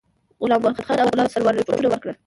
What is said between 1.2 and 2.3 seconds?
سرور رپوټونه ورکړل.